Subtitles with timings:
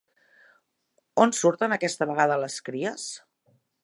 [1.25, 3.05] On surten aquesta vegada les cries?